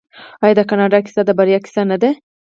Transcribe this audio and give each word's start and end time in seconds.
آیا 0.43 0.55
د 0.57 0.61
کاناډا 0.69 0.99
کیسه 1.05 1.21
د 1.25 1.29
بریا 1.39 1.57
کیسه 1.65 1.81
نه 1.91 1.97
ده؟ 2.01 2.09